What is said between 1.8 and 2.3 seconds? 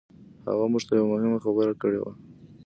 کړې وه.